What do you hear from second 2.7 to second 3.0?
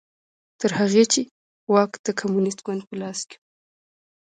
په